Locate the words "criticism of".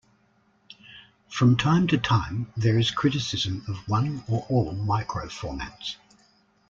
2.89-3.87